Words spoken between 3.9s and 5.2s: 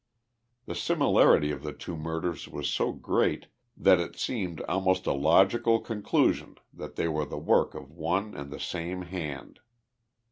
it seemed almost a